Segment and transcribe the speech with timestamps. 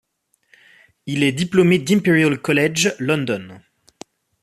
[1.05, 3.61] Il est diplômé d'Imperial College London.